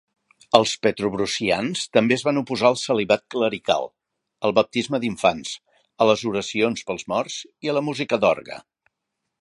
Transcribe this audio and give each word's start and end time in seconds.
Els 0.59 0.71
petrobrusians 0.85 1.83
també 1.97 2.17
es 2.19 2.23
van 2.27 2.39
oposar 2.41 2.67
al 2.71 2.79
celibat 2.85 3.23
clerical, 3.35 3.87
al 4.49 4.57
baptisme 4.61 5.03
d'infants, 5.05 5.53
a 6.03 6.09
les 6.13 6.25
oracions 6.33 6.87
pels 6.89 7.09
morts 7.15 7.37
i 7.67 7.71
a 7.75 7.81
la 7.81 7.85
música 7.91 8.23
d'orgue. 8.25 8.59